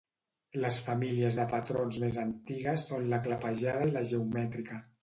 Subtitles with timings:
[0.63, 4.87] Les famílies de patrons més antigues són la clapejada i la geomètrica.